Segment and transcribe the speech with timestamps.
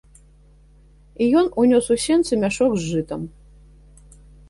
[1.21, 3.21] І ён унёс у сенцы мяшок з жытам.